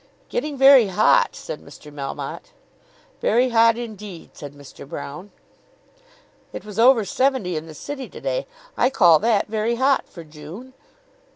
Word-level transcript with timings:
"Getting 0.29 0.57
very 0.57 0.87
hot," 0.87 1.35
said 1.35 1.61
Mr. 1.61 1.93
Melmotte. 1.93 2.49
"Very 3.19 3.49
hot 3.49 3.77
indeed," 3.77 4.31
said 4.33 4.55
Mr. 4.55 4.87
Broune. 4.87 5.29
"It 6.51 6.65
was 6.65 6.79
over 6.79 7.05
70 7.05 7.55
in 7.55 7.67
the 7.67 7.75
city 7.75 8.09
to 8.09 8.19
day. 8.19 8.47
I 8.75 8.89
call 8.89 9.19
that 9.19 9.45
very 9.47 9.75
hot 9.75 10.07
for 10.09 10.23
June." 10.23 10.73